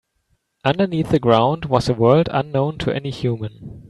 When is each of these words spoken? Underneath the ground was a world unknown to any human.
Underneath 0.65 1.09
the 1.11 1.19
ground 1.19 1.65
was 1.65 1.87
a 1.87 1.93
world 1.93 2.27
unknown 2.31 2.79
to 2.79 2.91
any 2.91 3.11
human. 3.11 3.79